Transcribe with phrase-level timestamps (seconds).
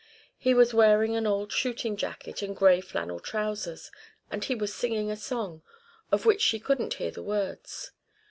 [0.35, 3.91] He was wearing an old shooting jacket and grey flannel trousers;
[4.31, 5.61] and he was singing a song,
[6.11, 7.91] of which she couldn't hear the words.